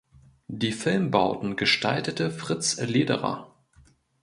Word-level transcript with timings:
Die 0.47 0.71
Filmbauten 0.71 1.55
gestaltete 1.57 2.31
Fritz 2.31 2.81
Lederer. 2.81 3.53